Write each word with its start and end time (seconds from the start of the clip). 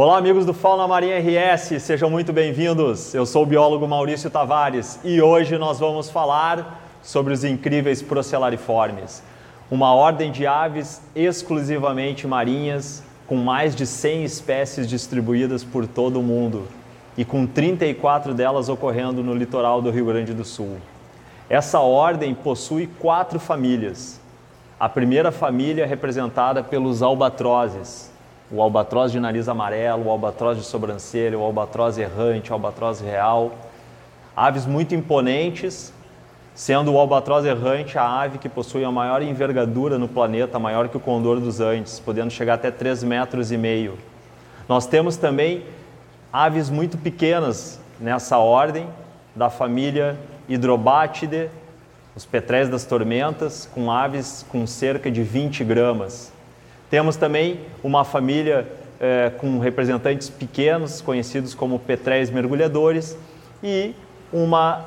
Olá, 0.00 0.16
amigos 0.16 0.46
do 0.46 0.54
Fauna 0.54 0.86
Marinha 0.86 1.18
RS, 1.18 1.82
sejam 1.82 2.08
muito 2.08 2.32
bem-vindos. 2.32 3.12
Eu 3.16 3.26
sou 3.26 3.42
o 3.42 3.46
biólogo 3.46 3.88
Maurício 3.88 4.30
Tavares 4.30 5.00
e 5.02 5.20
hoje 5.20 5.58
nós 5.58 5.80
vamos 5.80 6.08
falar 6.08 6.88
sobre 7.02 7.34
os 7.34 7.42
incríveis 7.42 8.00
Procellariformes, 8.00 9.24
uma 9.68 9.92
ordem 9.92 10.30
de 10.30 10.46
aves 10.46 11.02
exclusivamente 11.16 12.28
marinhas, 12.28 13.02
com 13.26 13.34
mais 13.34 13.74
de 13.74 13.84
100 13.84 14.22
espécies 14.22 14.88
distribuídas 14.88 15.64
por 15.64 15.84
todo 15.84 16.20
o 16.20 16.22
mundo 16.22 16.68
e 17.16 17.24
com 17.24 17.44
34 17.44 18.32
delas 18.32 18.68
ocorrendo 18.68 19.20
no 19.20 19.34
litoral 19.34 19.82
do 19.82 19.90
Rio 19.90 20.06
Grande 20.06 20.32
do 20.32 20.44
Sul. 20.44 20.76
Essa 21.50 21.80
ordem 21.80 22.36
possui 22.36 22.86
quatro 23.00 23.40
famílias. 23.40 24.20
A 24.78 24.88
primeira 24.88 25.32
família 25.32 25.82
é 25.82 25.86
representada 25.86 26.62
pelos 26.62 27.02
albatrozes, 27.02 28.16
o 28.50 28.62
albatroz 28.62 29.12
de 29.12 29.20
nariz 29.20 29.48
amarelo, 29.48 30.06
o 30.06 30.10
albatroz 30.10 30.56
de 30.58 30.64
sobrancelha, 30.64 31.38
o 31.38 31.42
albatroz 31.42 31.98
errante, 31.98 32.50
o 32.50 32.54
albatroz 32.54 33.00
real. 33.00 33.52
Aves 34.34 34.64
muito 34.64 34.94
imponentes, 34.94 35.92
sendo 36.54 36.92
o 36.92 36.98
albatroz 36.98 37.44
errante 37.44 37.98
a 37.98 38.04
ave 38.04 38.38
que 38.38 38.48
possui 38.48 38.84
a 38.84 38.90
maior 38.90 39.22
envergadura 39.22 39.98
no 39.98 40.08
planeta, 40.08 40.58
maior 40.58 40.88
que 40.88 40.96
o 40.96 41.00
condor 41.00 41.40
dos 41.40 41.60
Andes, 41.60 42.00
podendo 42.00 42.30
chegar 42.30 42.54
até 42.54 42.70
3 42.70 43.04
metros 43.04 43.52
e 43.52 43.56
meio. 43.58 43.98
Nós 44.68 44.86
temos 44.86 45.16
também 45.16 45.64
aves 46.32 46.70
muito 46.70 46.96
pequenas 46.96 47.78
nessa 48.00 48.38
ordem, 48.38 48.88
da 49.36 49.50
família 49.50 50.18
Hidrobatidae, 50.48 51.50
os 52.16 52.24
petréis 52.24 52.68
das 52.68 52.84
tormentas, 52.84 53.68
com 53.72 53.90
aves 53.90 54.44
com 54.48 54.66
cerca 54.66 55.10
de 55.10 55.22
20 55.22 55.62
gramas. 55.62 56.32
Temos 56.90 57.16
também 57.16 57.60
uma 57.82 58.04
família 58.04 58.66
é, 58.98 59.30
com 59.38 59.58
representantes 59.58 60.30
pequenos, 60.30 61.00
conhecidos 61.00 61.54
como 61.54 61.78
petréis 61.78 62.30
mergulhadores, 62.30 63.16
e 63.62 63.94
uma 64.32 64.84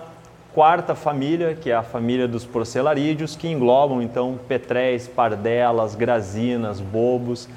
quarta 0.53 0.95
família, 0.95 1.55
que 1.55 1.69
é 1.69 1.75
a 1.75 1.83
família 1.83 2.27
dos 2.27 2.45
procelarídeos, 2.45 3.35
que 3.35 3.47
englobam 3.47 4.01
então 4.01 4.39
petréis, 4.47 5.07
pardelas, 5.07 5.95
grazinas, 5.95 6.79
bobos, 6.79 7.47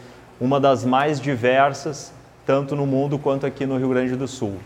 uma 0.41 0.61
das 0.61 0.84
mais 0.84 1.20
diversas, 1.20 2.12
tanto 2.47 2.77
no 2.77 2.86
mundo 2.86 3.19
quanto 3.19 3.47
aqui 3.47 3.64
no 3.64 3.79
Rio 3.79 3.89
Grande 3.89 4.14
do 4.14 4.29
Sul. 4.29 4.56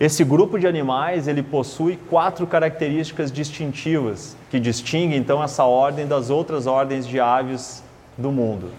Esse 0.00 0.22
grupo 0.24 0.58
de 0.58 0.66
animais 0.66 1.26
ele 1.26 1.42
possui 1.42 1.98
quatro 2.08 2.46
características 2.46 3.32
distintivas 3.32 4.36
que 4.48 4.60
distinguem 4.60 5.18
então 5.18 5.42
essa 5.42 5.64
ordem 5.64 6.06
das 6.06 6.30
outras 6.30 6.66
ordens 6.66 7.06
de 7.06 7.18
aves 7.18 7.82
do 8.18 8.32
mundo. 8.32 8.70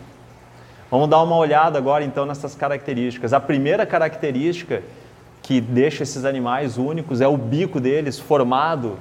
Vamos 0.92 1.08
dar 1.08 1.24
uma 1.24 1.38
olhada 1.38 1.78
agora 1.78 2.04
então 2.04 2.26
nessas 2.26 2.54
características. 2.54 3.32
A 3.32 3.40
primeira 3.40 3.86
característica 3.86 4.84
que 5.42 5.62
deixa 5.62 6.04
esses 6.04 6.26
animais 6.26 6.78
únicos 6.78 7.22
é 7.22 7.28
o 7.28 7.38
bico 7.38 7.80
deles 7.80 8.20
formado 8.20 9.00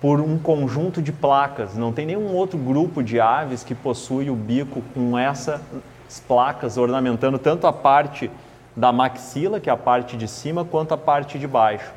por 0.00 0.20
um 0.20 0.38
conjunto 0.38 1.02
de 1.02 1.12
placas. 1.12 1.76
Não 1.76 1.92
tem 1.92 2.06
nenhum 2.06 2.34
outro 2.34 2.58
grupo 2.58 3.02
de 3.02 3.20
aves 3.20 3.62
que 3.62 3.74
possui 3.74 4.30
o 4.30 4.34
bico 4.34 4.82
com 4.94 5.18
essas 5.18 5.60
placas 6.26 6.76
ornamentando 6.76 7.38
tanto 7.38 7.66
a 7.66 7.72
parte 7.72 8.30
da 8.76 8.92
maxila, 8.92 9.60
que 9.60 9.70
é 9.70 9.72
a 9.72 9.76
parte 9.76 10.16
de 10.16 10.26
cima, 10.28 10.64
quanto 10.64 10.92
a 10.92 10.96
parte 10.96 11.38
de 11.38 11.46
baixo. 11.46 11.92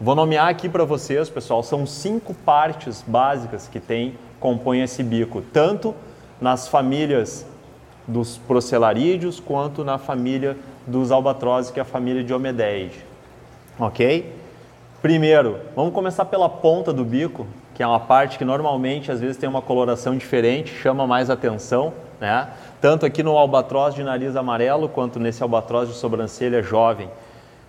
Vou 0.00 0.14
nomear 0.14 0.48
aqui 0.48 0.68
para 0.68 0.84
vocês, 0.84 1.28
pessoal, 1.28 1.62
são 1.62 1.86
cinco 1.86 2.32
partes 2.32 3.04
básicas 3.06 3.66
que 3.66 3.80
tem 3.80 4.16
compõem 4.38 4.82
esse 4.82 5.02
bico, 5.02 5.42
tanto 5.52 5.94
nas 6.40 6.68
famílias 6.68 7.46
dos 8.06 8.38
procelarídeos 8.38 9.38
quanto 9.38 9.84
na 9.84 9.98
família 9.98 10.56
dos 10.86 11.10
albatrozes, 11.12 11.70
que 11.70 11.78
é 11.78 11.82
a 11.82 11.84
família 11.84 12.24
de 12.24 12.32
Omedeide. 12.32 13.04
Ok? 13.78 14.32
Primeiro, 15.02 15.58
vamos 15.76 15.92
começar 15.92 16.24
pela 16.24 16.48
ponta 16.48 16.92
do 16.92 17.04
bico, 17.04 17.46
que 17.74 17.82
é 17.82 17.86
uma 17.86 18.00
parte 18.00 18.38
que 18.38 18.44
normalmente 18.44 19.12
às 19.12 19.20
vezes 19.20 19.36
tem 19.36 19.48
uma 19.48 19.62
coloração 19.62 20.16
diferente, 20.16 20.74
chama 20.74 21.06
mais 21.06 21.30
atenção, 21.30 21.92
né? 22.20 22.48
Tanto 22.80 23.06
aqui 23.06 23.22
no 23.22 23.36
albatroz 23.36 23.94
de 23.94 24.02
nariz 24.02 24.34
amarelo 24.34 24.88
quanto 24.88 25.20
nesse 25.20 25.42
albatroz 25.42 25.88
de 25.88 25.94
sobrancelha 25.94 26.62
jovem. 26.62 27.08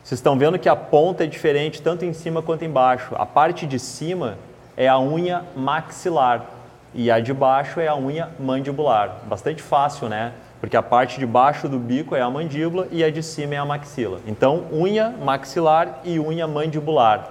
Vocês 0.04 0.18
estão 0.18 0.38
vendo 0.38 0.58
que 0.58 0.68
a 0.68 0.76
ponta 0.76 1.24
é 1.26 1.28
diferente 1.28 1.82
tanto 1.82 2.06
em 2.06 2.14
cima 2.14 2.42
quanto 2.42 2.66
embaixo. 2.66 3.14
A 3.16 3.26
parte 3.26 3.68
de 3.68 3.78
cima 3.78 4.38
é 4.76 4.88
a 4.88 5.00
unha 5.00 5.44
maxilar, 5.56 6.46
e 6.94 7.12
a 7.12 7.20
de 7.20 7.34
baixo 7.34 7.80
é 7.80 7.88
a 7.88 7.96
unha 7.96 8.30
mandibular. 8.40 9.18
Bastante 9.28 9.62
fácil, 9.62 10.10
né? 10.10 10.34
Porque 10.60 10.76
a 10.76 10.84
parte 10.84 11.20
de 11.20 11.26
baixo 11.26 11.70
do 11.70 11.80
bico 11.80 12.16
é 12.16 12.22
a 12.22 12.30
mandíbula 12.30 12.88
e 12.92 13.04
a 13.04 13.10
de 13.10 13.24
cima 13.24 13.56
é 13.56 13.58
a 13.58 13.66
maxila. 13.66 14.20
Então, 14.28 14.66
unha 14.72 15.10
maxilar 15.10 16.02
e 16.04 16.20
unha 16.20 16.48
mandibular. 16.48 17.30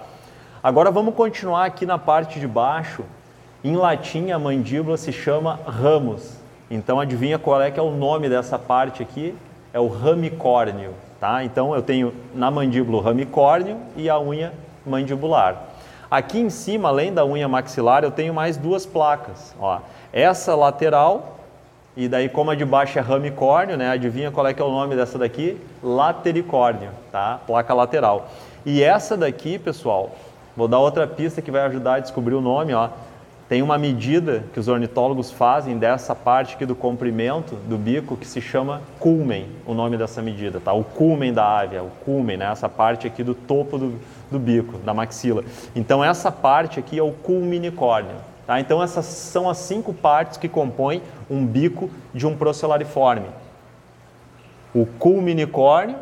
Agora 0.62 0.90
vamos 0.90 1.14
continuar 1.14 1.66
aqui 1.66 1.84
na 1.84 1.98
parte 1.98 2.40
de 2.40 2.46
baixo. 2.46 3.04
Em 3.62 3.76
latim, 3.76 4.30
a 4.30 4.38
mandíbula 4.38 4.96
se 4.96 5.12
chama 5.12 5.58
ramus. 5.66 6.38
Então, 6.70 7.00
adivinha 7.00 7.38
qual 7.38 7.60
é 7.60 7.70
que 7.70 7.78
é 7.78 7.82
o 7.82 7.90
nome 7.90 8.28
dessa 8.28 8.58
parte 8.58 9.02
aqui? 9.02 9.34
É 9.72 9.80
o 9.80 9.88
ramicórnio, 9.88 10.94
tá? 11.20 11.44
Então, 11.44 11.74
eu 11.74 11.82
tenho 11.82 12.14
na 12.34 12.50
mandíbula 12.50 12.98
o 12.98 13.00
ramicórnio 13.00 13.76
e 13.96 14.08
a 14.08 14.18
unha 14.18 14.52
mandibular. 14.86 15.68
Aqui 16.10 16.38
em 16.38 16.48
cima, 16.48 16.88
além 16.88 17.12
da 17.12 17.24
unha 17.24 17.46
maxilar, 17.48 18.02
eu 18.02 18.10
tenho 18.10 18.32
mais 18.32 18.56
duas 18.56 18.86
placas. 18.86 19.54
Ó. 19.60 19.78
Essa 20.12 20.54
lateral, 20.54 21.38
e 21.96 22.08
daí 22.08 22.28
como 22.28 22.50
a 22.50 22.54
de 22.54 22.64
baixo 22.64 22.98
é 22.98 23.02
ramicórnio, 23.02 23.76
né? 23.76 23.90
adivinha 23.90 24.30
qual 24.30 24.46
é 24.46 24.54
que 24.54 24.62
é 24.62 24.64
o 24.64 24.70
nome 24.70 24.96
dessa 24.96 25.18
daqui? 25.18 25.60
Latericórnio, 25.82 26.90
tá? 27.12 27.40
placa 27.46 27.74
lateral. 27.74 28.28
E 28.64 28.82
essa 28.82 29.16
daqui, 29.16 29.58
pessoal, 29.58 30.12
vou 30.56 30.66
dar 30.66 30.78
outra 30.78 31.06
pista 31.06 31.42
que 31.42 31.50
vai 31.50 31.62
ajudar 31.62 31.94
a 31.94 32.00
descobrir 32.00 32.34
o 32.34 32.40
nome. 32.40 32.72
Ó. 32.72 32.88
Tem 33.48 33.62
uma 33.62 33.78
medida 33.78 34.44
que 34.52 34.60
os 34.60 34.68
ornitólogos 34.68 35.30
fazem 35.30 35.78
dessa 35.78 36.14
parte 36.14 36.54
aqui 36.54 36.66
do 36.66 36.74
comprimento 36.74 37.56
do 37.66 37.78
bico 37.78 38.14
que 38.14 38.26
se 38.26 38.42
chama 38.42 38.82
culmen, 39.00 39.46
o 39.64 39.72
nome 39.72 39.96
dessa 39.96 40.20
medida, 40.20 40.60
tá? 40.60 40.74
O 40.74 40.84
culmen 40.84 41.32
da 41.32 41.60
ave, 41.60 41.78
o 41.78 41.90
culmen, 42.04 42.36
né? 42.36 42.50
Essa 42.52 42.68
parte 42.68 43.06
aqui 43.06 43.22
do 43.22 43.34
topo 43.34 43.78
do, 43.78 43.98
do 44.30 44.38
bico, 44.38 44.76
da 44.78 44.92
maxila. 44.92 45.42
Então 45.74 46.04
essa 46.04 46.30
parte 46.30 46.78
aqui 46.78 46.98
é 46.98 47.02
o 47.02 47.10
culminicórnio, 47.10 48.16
tá? 48.46 48.60
Então 48.60 48.82
essas 48.82 49.06
são 49.06 49.48
as 49.48 49.56
cinco 49.56 49.94
partes 49.94 50.36
que 50.36 50.48
compõem 50.48 51.00
um 51.30 51.46
bico 51.46 51.88
de 52.12 52.26
um 52.26 52.36
procellariforme. 52.36 53.28
O 54.74 54.84
culminicórnio, 54.84 55.96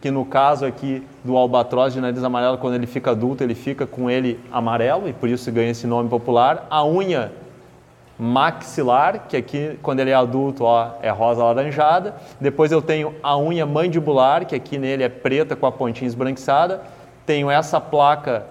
que 0.00 0.10
no 0.10 0.24
caso 0.24 0.64
aqui 0.64 1.06
do 1.24 1.36
albatroz 1.36 1.92
de 1.92 2.00
nariz 2.00 2.22
amarelo, 2.22 2.58
quando 2.58 2.74
ele 2.74 2.86
fica 2.86 3.10
adulto, 3.10 3.42
ele 3.42 3.54
fica 3.54 3.86
com 3.86 4.08
ele 4.08 4.38
amarelo 4.52 5.08
e 5.08 5.12
por 5.12 5.28
isso 5.28 5.50
ganha 5.50 5.70
esse 5.70 5.86
nome 5.86 6.08
popular. 6.08 6.66
A 6.70 6.84
unha 6.86 7.32
maxilar, 8.18 9.26
que 9.28 9.36
aqui 9.36 9.78
quando 9.82 10.00
ele 10.00 10.10
é 10.10 10.14
adulto 10.14 10.64
ó, 10.64 10.92
é 11.02 11.10
rosa 11.10 11.42
alaranjada. 11.42 12.14
Depois 12.40 12.72
eu 12.72 12.82
tenho 12.82 13.14
a 13.22 13.36
unha 13.38 13.66
mandibular, 13.66 14.44
que 14.44 14.54
aqui 14.54 14.78
nele 14.78 15.04
é 15.04 15.08
preta 15.08 15.54
com 15.54 15.66
a 15.66 15.72
pontinha 15.72 16.08
esbranquiçada. 16.08 16.82
Tenho 17.26 17.50
essa 17.50 17.80
placa 17.80 18.46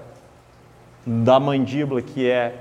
da 1.06 1.40
mandíbula 1.40 2.02
que 2.02 2.30
é 2.30 2.56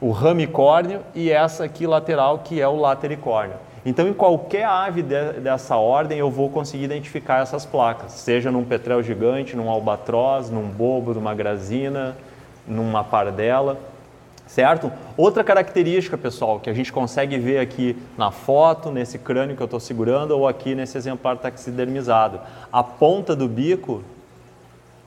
o 0.00 0.10
ramicórnio 0.10 1.00
e 1.14 1.30
essa 1.30 1.64
aqui 1.64 1.86
lateral 1.86 2.40
que 2.40 2.60
é 2.60 2.66
o 2.66 2.76
latericórnio. 2.76 3.56
Então, 3.84 4.06
em 4.06 4.12
qualquer 4.12 4.64
ave 4.64 5.02
de, 5.02 5.32
dessa 5.40 5.76
ordem, 5.76 6.18
eu 6.18 6.30
vou 6.30 6.48
conseguir 6.48 6.84
identificar 6.84 7.42
essas 7.42 7.66
placas, 7.66 8.12
seja 8.12 8.50
num 8.50 8.64
petrel 8.64 9.02
gigante, 9.02 9.56
num 9.56 9.68
albatroz, 9.68 10.50
num 10.50 10.68
bobo, 10.68 11.14
numa 11.14 11.34
grazina, 11.34 12.16
numa 12.66 13.02
pardela, 13.02 13.76
certo? 14.46 14.92
Outra 15.16 15.42
característica, 15.42 16.16
pessoal, 16.16 16.60
que 16.60 16.70
a 16.70 16.72
gente 16.72 16.92
consegue 16.92 17.36
ver 17.38 17.58
aqui 17.58 17.96
na 18.16 18.30
foto, 18.30 18.90
nesse 18.90 19.18
crânio 19.18 19.56
que 19.56 19.62
eu 19.62 19.66
estou 19.66 19.80
segurando, 19.80 20.30
ou 20.32 20.46
aqui 20.46 20.76
nesse 20.76 20.96
exemplar 20.96 21.38
taxidermizado. 21.38 22.38
A 22.72 22.84
ponta 22.84 23.34
do 23.34 23.48
bico, 23.48 24.04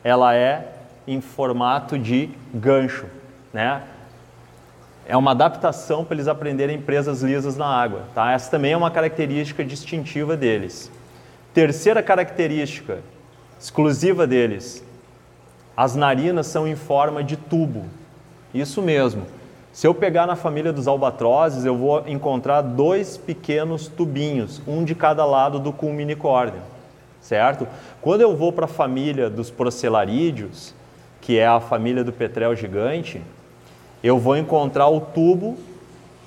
ela 0.04 0.36
é 0.36 0.74
em 1.08 1.22
formato 1.22 1.98
de 1.98 2.30
gancho, 2.54 3.06
né? 3.54 3.84
É 5.08 5.16
uma 5.16 5.32
adaptação 5.32 6.04
para 6.04 6.16
eles 6.16 6.28
aprenderem 6.28 6.82
presas 6.82 7.22
lisas 7.22 7.56
na 7.56 7.68
água. 7.68 8.04
Tá? 8.14 8.32
Essa 8.32 8.52
também 8.52 8.74
é 8.74 8.78
uma 8.78 8.92
característica 8.92 9.64
distintiva 9.64 10.36
deles. 10.36 10.92
Terceira 11.54 12.02
característica 12.02 13.00
exclusiva 13.60 14.26
deles: 14.26 14.84
as 15.78 15.96
narinas 15.96 16.48
são 16.48 16.68
em 16.68 16.76
forma 16.76 17.24
de 17.24 17.38
tubo. 17.38 17.86
Isso 18.54 18.82
mesmo. 18.82 19.24
Se 19.72 19.86
eu 19.86 19.94
pegar 19.94 20.26
na 20.26 20.38
família 20.38 20.72
dos 20.72 20.88
albatrozes, 20.88 21.66
eu 21.66 21.76
vou 21.76 22.08
encontrar 22.08 22.62
dois 22.62 23.18
pequenos 23.18 23.90
tubinhos, 23.90 24.62
um 24.66 24.86
de 24.86 24.96
cada 24.96 25.26
lado 25.26 25.60
do 25.60 25.74
culminicórnio, 25.74 26.62
certo? 27.20 27.68
Quando 28.02 28.22
eu 28.22 28.38
vou 28.38 28.54
para 28.54 28.64
a 28.64 28.70
família 28.70 29.30
dos 29.30 29.52
procelarídeos, 29.52 30.74
que 31.20 31.38
é 31.38 31.46
a 31.46 31.60
família 31.60 32.06
do 32.06 32.14
petrel 32.14 32.56
gigante, 32.56 33.22
eu 34.04 34.20
vou 34.20 34.38
encontrar 34.38 34.88
o 34.88 35.00
tubo 35.00 35.58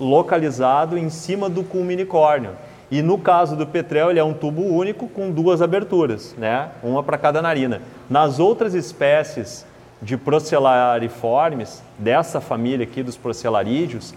localizado 0.01 0.97
em 0.97 1.11
cima 1.11 1.49
do 1.49 1.63
culminicórnio. 1.63 2.53
E 2.91 3.03
no 3.03 3.19
caso 3.19 3.55
do 3.55 3.67
petrel, 3.67 4.11
ele 4.11 4.19
é 4.19 4.25
um 4.25 4.33
tubo 4.33 4.63
único 4.63 5.09
com 5.09 5.31
duas 5.31 5.61
aberturas, 5.61 6.35
né? 6.39 6.71
uma 6.83 7.03
para 7.03 7.19
cada 7.19 7.43
narina. 7.43 7.83
Nas 8.09 8.39
outras 8.39 8.75
espécies 8.75 9.67
de 10.01 10.17
procellariformes, 10.17 11.83
dessa 11.99 12.41
família 12.41 12.85
aqui 12.85 13.03
dos 13.03 13.17
procelarídeos, 13.17 14.15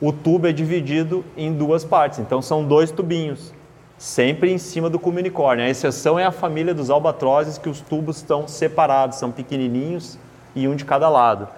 o 0.00 0.12
tubo 0.12 0.46
é 0.46 0.52
dividido 0.52 1.24
em 1.36 1.52
duas 1.52 1.84
partes, 1.84 2.18
então 2.18 2.42
são 2.42 2.64
dois 2.64 2.90
tubinhos, 2.90 3.54
sempre 3.96 4.52
em 4.52 4.58
cima 4.58 4.90
do 4.90 4.98
cuminicórnio. 4.98 5.64
A 5.64 5.68
exceção 5.70 6.18
é 6.18 6.24
a 6.24 6.32
família 6.32 6.74
dos 6.74 6.90
albatrozes, 6.90 7.56
que 7.56 7.70
os 7.70 7.80
tubos 7.80 8.16
estão 8.16 8.46
separados, 8.46 9.18
são 9.18 9.30
pequenininhos 9.30 10.18
e 10.54 10.68
um 10.68 10.74
de 10.74 10.84
cada 10.84 11.08
lado. 11.08 11.48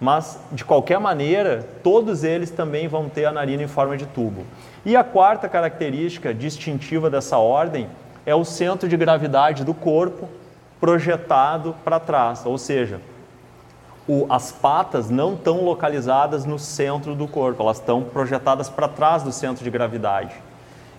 Mas, 0.00 0.38
de 0.52 0.64
qualquer 0.64 1.00
maneira, 1.00 1.66
todos 1.82 2.22
eles 2.22 2.50
também 2.50 2.86
vão 2.86 3.08
ter 3.08 3.24
a 3.24 3.32
narina 3.32 3.62
em 3.62 3.68
forma 3.68 3.96
de 3.96 4.04
tubo. 4.06 4.44
E 4.84 4.94
a 4.94 5.02
quarta 5.02 5.48
característica 5.48 6.34
distintiva 6.34 7.08
dessa 7.08 7.38
ordem 7.38 7.88
é 8.26 8.34
o 8.34 8.44
centro 8.44 8.88
de 8.88 8.96
gravidade 8.96 9.64
do 9.64 9.72
corpo 9.72 10.28
projetado 10.78 11.74
para 11.84 11.98
trás, 11.98 12.44
ou 12.44 12.58
seja, 12.58 13.00
o, 14.06 14.26
as 14.28 14.52
patas 14.52 15.10
não 15.10 15.34
estão 15.34 15.64
localizadas 15.64 16.44
no 16.44 16.58
centro 16.58 17.14
do 17.14 17.26
corpo, 17.26 17.62
elas 17.62 17.78
estão 17.78 18.02
projetadas 18.02 18.68
para 18.68 18.86
trás 18.86 19.22
do 19.22 19.32
centro 19.32 19.64
de 19.64 19.70
gravidade. 19.70 20.34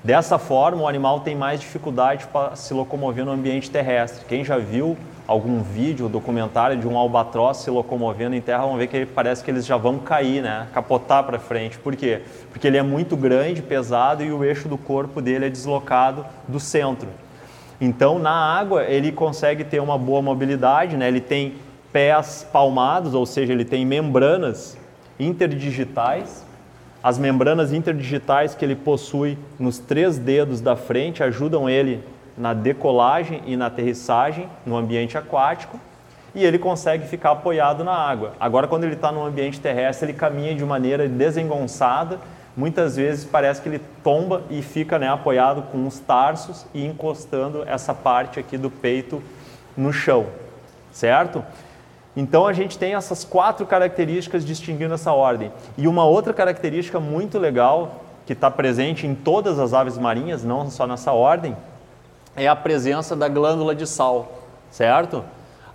Dessa 0.04 0.38
forma, 0.38 0.84
o 0.84 0.88
animal 0.88 1.22
tem 1.22 1.36
mais 1.36 1.60
dificuldade 1.60 2.28
para 2.28 2.56
se 2.56 2.74
locomover 2.74 3.26
no 3.26 3.32
ambiente 3.32 3.70
terrestre. 3.70 4.26
Quem 4.26 4.44
já 4.44 4.58
viu 4.58 4.98
algum 5.28 5.62
vídeo 5.62 6.08
documentário 6.08 6.78
de 6.78 6.88
um 6.88 6.98
albatroz 6.98 7.58
se 7.58 7.70
locomovendo 7.70 8.36
em 8.36 8.42
terra, 8.42 8.66
vão 8.66 8.78
ver 8.78 8.88
que 8.88 9.06
parece 9.06 9.44
que 9.44 9.52
eles 9.52 9.66
já 9.66 9.76
vão 9.76 10.00
cair, 10.00 10.42
né? 10.42 10.68
capotar 10.74 11.24
para 11.26 11.38
frente. 11.38 11.78
Por 11.78 11.96
quê? 11.96 12.22
Porque 12.50 12.66
ele 12.66 12.78
é 12.78 12.82
muito 12.82 13.18
grande, 13.18 13.62
pesado 13.62 14.24
e 14.24 14.32
o 14.32 14.44
eixo 14.44 14.70
do 14.70 14.78
corpo 14.78 15.22
dele 15.22 15.46
é 15.46 15.50
deslocado 15.50 16.26
do 16.48 16.60
centro. 16.60 17.10
Então, 17.80 18.18
na 18.18 18.32
água, 18.32 18.86
ele 18.86 19.12
consegue 19.12 19.64
ter 19.64 19.80
uma 19.82 19.98
boa 19.98 20.22
mobilidade, 20.22 20.96
né? 20.96 21.08
ele 21.08 21.22
tem 21.22 21.56
pés 21.92 22.48
palmados, 22.52 23.14
ou 23.14 23.26
seja, 23.26 23.52
ele 23.52 23.66
tem 23.66 23.86
membranas 23.86 24.78
interdigitais 25.20 26.48
as 27.08 27.18
membranas 27.18 27.72
interdigitais 27.72 28.56
que 28.56 28.66
ele 28.66 28.76
possui 28.76 29.38
nos 29.60 29.80
três 29.80 30.18
dedos 30.18 30.60
da 30.60 30.76
frente 30.76 31.24
ajudam 31.24 31.70
ele 31.70 32.04
na 32.38 32.54
decolagem 32.54 33.42
e 33.46 33.58
na 33.58 33.66
aterrissagem 33.66 34.48
no 34.66 34.78
ambiente 34.78 35.18
aquático 35.18 35.80
e 36.36 36.46
ele 36.46 36.60
consegue 36.60 37.08
ficar 37.08 37.32
apoiado 37.32 37.84
na 37.84 37.94
água. 37.94 38.34
Agora, 38.40 38.68
quando 38.68 38.84
ele 38.84 38.94
está 38.94 39.12
no 39.12 39.26
ambiente 39.26 39.60
terrestre, 39.60 40.10
ele 40.10 40.18
caminha 40.18 40.54
de 40.54 40.64
maneira 40.64 41.08
desengonçada, 41.08 42.20
muitas 42.56 42.96
vezes 42.96 43.26
parece 43.26 43.60
que 43.60 43.70
ele 43.70 43.82
tomba 44.04 44.44
e 44.50 44.62
fica 44.62 45.00
né, 45.00 45.10
apoiado 45.10 45.64
com 45.72 45.88
os 45.88 46.00
tarsos 46.00 46.66
e 46.76 46.86
encostando 46.86 47.64
essa 47.66 47.92
parte 47.94 48.40
aqui 48.40 48.56
do 48.56 48.70
peito 48.70 49.22
no 49.76 49.92
chão, 49.92 50.28
certo? 50.92 51.44
Então 52.16 52.46
a 52.46 52.54
gente 52.54 52.78
tem 52.78 52.94
essas 52.94 53.24
quatro 53.24 53.66
características 53.66 54.46
distinguindo 54.46 54.94
essa 54.94 55.12
ordem. 55.14 55.52
E 55.78 55.88
uma 55.88 56.06
outra 56.06 56.34
característica 56.34 57.00
muito 57.00 57.40
legal 57.40 58.04
que 58.26 58.34
está 58.34 58.52
presente 58.52 59.08
em 59.08 59.16
todas 59.16 59.58
as 59.58 59.74
aves 59.74 59.98
marinhas, 59.98 60.44
não 60.44 60.70
só 60.70 60.86
nessa 60.86 61.14
ordem, 61.14 61.56
é 62.38 62.48
a 62.48 62.56
presença 62.56 63.16
da 63.16 63.28
glândula 63.28 63.76
de 63.76 63.86
sal, 63.88 64.44
certo? 64.70 65.26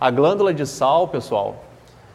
A 0.00 0.10
glândula 0.10 0.54
de 0.54 0.66
sal, 0.66 1.08
pessoal, 1.08 1.56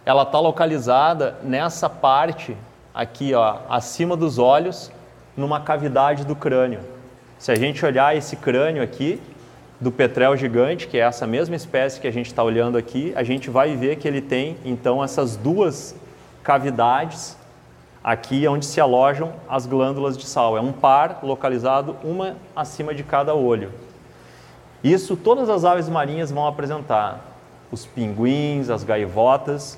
ela 0.05 0.23
está 0.23 0.39
localizada 0.39 1.35
nessa 1.44 1.89
parte 1.89 2.55
aqui, 2.94 3.33
ó, 3.33 3.57
acima 3.69 4.15
dos 4.15 4.39
olhos, 4.39 4.91
numa 5.35 5.59
cavidade 5.59 6.25
do 6.25 6.35
crânio. 6.35 6.79
Se 7.38 7.51
a 7.51 7.55
gente 7.55 7.85
olhar 7.85 8.15
esse 8.15 8.35
crânio 8.38 8.81
aqui, 8.81 9.21
do 9.79 9.91
petrel 9.91 10.35
gigante, 10.35 10.88
que 10.88 10.97
é 10.97 11.01
essa 11.01 11.27
mesma 11.27 11.55
espécie 11.55 11.99
que 11.99 12.07
a 12.07 12.11
gente 12.11 12.27
está 12.27 12.44
olhando 12.44 12.77
aqui, 12.77 13.13
a 13.15 13.23
gente 13.23 13.49
vai 13.49 13.75
ver 13.75 13.97
que 13.97 14.07
ele 14.07 14.21
tem 14.21 14.57
então 14.65 15.03
essas 15.03 15.35
duas 15.35 15.95
cavidades 16.44 17.38
aqui 18.03 18.47
onde 18.47 18.65
se 18.65 18.81
alojam 18.81 19.33
as 19.47 19.65
glândulas 19.65 20.17
de 20.17 20.25
sal. 20.25 20.57
É 20.57 20.61
um 20.61 20.71
par 20.71 21.19
localizado 21.21 21.95
uma 22.03 22.35
acima 22.55 22.95
de 22.95 23.03
cada 23.03 23.35
olho. 23.35 23.71
Isso 24.83 25.15
todas 25.15 25.50
as 25.50 25.65
aves 25.65 25.89
marinhas 25.89 26.31
vão 26.31 26.45
apresentar. 26.45 27.25
Os 27.71 27.85
pinguins, 27.85 28.69
as 28.69 28.83
gaivotas. 28.83 29.77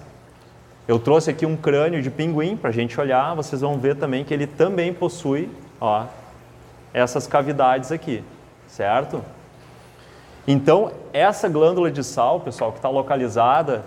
Eu 0.87 0.99
trouxe 0.99 1.29
aqui 1.29 1.45
um 1.45 1.55
crânio 1.55 2.01
de 2.01 2.09
pinguim 2.09 2.57
para 2.57 2.69
a 2.69 2.73
gente 2.73 2.99
olhar. 2.99 3.35
Vocês 3.35 3.61
vão 3.61 3.77
ver 3.77 3.95
também 3.95 4.23
que 4.23 4.33
ele 4.33 4.47
também 4.47 4.93
possui 4.93 5.49
ó, 5.79 6.05
essas 6.93 7.27
cavidades 7.27 7.91
aqui, 7.91 8.23
certo? 8.67 9.23
Então, 10.47 10.91
essa 11.13 11.47
glândula 11.47 11.91
de 11.91 12.03
sal, 12.03 12.39
pessoal, 12.39 12.71
que 12.71 12.79
está 12.79 12.89
localizada 12.89 13.83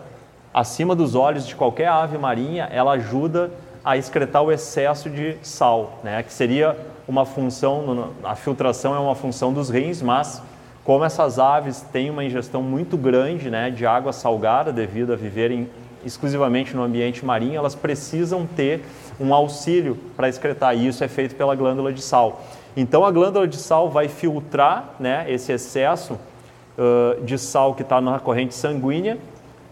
acima 0.54 0.94
dos 0.94 1.14
olhos 1.14 1.46
de 1.46 1.56
qualquer 1.56 1.88
ave 1.88 2.18
marinha, 2.18 2.68
ela 2.70 2.92
ajuda 2.92 3.50
a 3.84 3.96
excretar 3.96 4.42
o 4.42 4.52
excesso 4.52 5.10
de 5.10 5.36
sal, 5.42 5.98
né? 6.04 6.22
que 6.22 6.32
seria 6.32 6.76
uma 7.08 7.24
função, 7.24 8.12
a 8.22 8.36
filtração 8.36 8.94
é 8.94 8.98
uma 8.98 9.14
função 9.14 9.52
dos 9.52 9.70
rins, 9.70 10.00
mas 10.00 10.40
como 10.84 11.04
essas 11.04 11.38
aves 11.38 11.80
têm 11.92 12.10
uma 12.10 12.24
ingestão 12.24 12.62
muito 12.62 12.96
grande 12.96 13.48
né, 13.48 13.70
de 13.70 13.86
água 13.86 14.12
salgada 14.12 14.72
devido 14.72 15.12
a 15.12 15.16
viverem 15.16 15.68
exclusivamente 16.04 16.74
no 16.74 16.82
ambiente 16.82 17.24
marinho, 17.24 17.56
elas 17.56 17.76
precisam 17.76 18.44
ter 18.44 18.82
um 19.20 19.32
auxílio 19.32 19.96
para 20.16 20.28
excretar, 20.28 20.76
e 20.76 20.88
isso 20.88 21.04
é 21.04 21.08
feito 21.08 21.36
pela 21.36 21.54
glândula 21.54 21.92
de 21.92 22.02
sal. 22.02 22.42
Então 22.76 23.04
a 23.04 23.10
glândula 23.12 23.46
de 23.46 23.56
sal 23.56 23.88
vai 23.88 24.08
filtrar 24.08 24.96
né, 24.98 25.24
esse 25.28 25.52
excesso 25.52 26.14
uh, 26.14 27.22
de 27.24 27.38
sal 27.38 27.74
que 27.74 27.82
está 27.82 28.00
na 28.00 28.18
corrente 28.18 28.54
sanguínea 28.54 29.18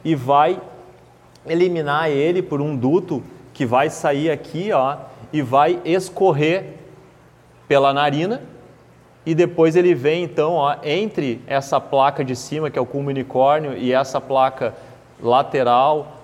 e 0.05 0.15
vai 0.15 0.61
eliminar 1.45 2.09
ele 2.09 2.43
por 2.43 2.61
um 2.61 2.77
duto 2.77 3.23
que 3.53 3.67
vai 3.67 3.91
sair 3.91 4.31
aqui 4.31 4.71
ó, 4.73 4.97
e 5.33 5.43
vai 5.43 5.81
escorrer 5.85 6.75
pela 7.67 7.93
narina 7.93 8.41
e 9.31 9.35
depois 9.35 9.77
ele 9.77 9.95
vem 9.95 10.25
então 10.25 10.55
ó, 10.55 10.75
entre 10.83 11.41
essa 11.47 11.81
placa 11.81 12.25
de 12.25 12.35
cima 12.35 12.69
que 12.69 12.77
é 12.77 12.83
o 12.83 12.87
culmo 12.87 13.11
unicórnio 13.11 13.77
e 13.77 13.93
essa 13.93 14.21
placa 14.21 14.75
lateral 15.23 16.17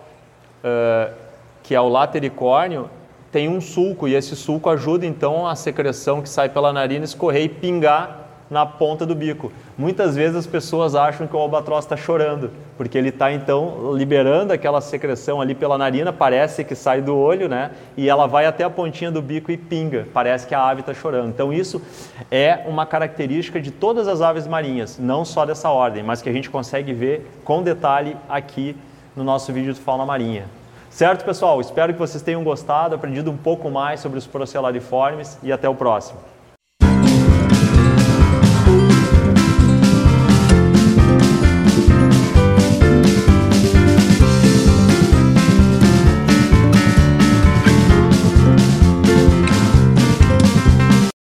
uh, 0.64 1.14
que 1.62 1.73
é 1.73 1.81
o 1.81 1.88
latericórnio 1.88 2.91
tem 3.31 3.49
um 3.49 3.61
sulco. 3.61 4.08
E 4.08 4.14
esse 4.14 4.35
sulco 4.35 4.69
ajuda 4.70 5.06
então 5.06 5.47
a 5.47 5.55
secreção 5.55 6.20
que 6.20 6.29
sai 6.29 6.49
pela 6.49 6.73
narina 6.73 7.05
escorrer 7.05 7.44
e 7.44 7.49
pingar 7.49 8.25
na 8.50 8.65
ponta 8.65 9.05
do 9.05 9.15
bico. 9.15 9.53
Muitas 9.76 10.17
vezes 10.17 10.37
as 10.37 10.47
pessoas 10.47 10.95
acham 10.95 11.26
que 11.26 11.35
o 11.35 11.38
albatroz 11.38 11.85
está 11.85 11.97
chorando, 11.97 12.50
porque 12.76 12.97
ele 12.97 13.09
está 13.09 13.33
então 13.33 13.93
liberando 13.95 14.53
aquela 14.53 14.81
secreção 14.81 15.41
ali 15.41 15.55
pela 15.55 15.76
narina, 15.76 16.12
parece 16.12 16.65
que 16.65 16.75
sai 16.75 17.00
do 17.00 17.17
olho, 17.17 17.49
né? 17.49 17.73
E 17.97 18.09
ela 18.09 18.26
vai 18.26 18.47
até 18.47 18.65
a 18.65 18.71
pontinha 18.71 19.11
do 19.11 19.21
bico 19.21 19.50
e 19.50 19.57
pinga, 19.57 20.07
parece 20.12 20.47
que 20.47 20.55
a 20.55 20.62
ave 20.62 20.81
está 20.81 20.95
chorando. 20.95 21.29
Então 21.29 21.53
isso 21.53 21.83
é 22.31 22.61
uma 22.67 22.87
característica 22.87 23.61
de 23.61 23.71
todas 23.71 24.09
as 24.09 24.21
aves 24.21 24.47
marinhas, 24.47 24.99
não 24.99 25.25
só 25.25 25.45
dessa 25.45 25.71
ordem, 25.71 26.03
mas 26.03 26.23
que 26.23 26.29
a 26.29 26.33
gente 26.33 26.50
consegue 26.50 26.93
ver 26.93 27.31
com 27.45 27.62
detalhe 27.62 28.17
aqui 28.29 28.76
no 29.15 29.25
nosso 29.25 29.53
vídeo 29.53 29.73
de 29.73 29.81
fauna 29.81 30.05
marinha. 30.05 30.45
Certo, 30.91 31.25
pessoal? 31.25 31.61
Espero 31.61 31.93
que 31.93 31.99
vocês 31.99 32.23
tenham 32.23 32.43
gostado, 32.43 32.95
aprendido 32.95 33.31
um 33.31 33.37
pouco 33.37 33.71
mais 33.71 34.00
sobre 34.00 34.19
os 34.19 34.26
procellariformes 34.26 35.38
e 35.43 35.53
até 35.53 35.69
o 35.69 35.75
próximo. 35.75 36.36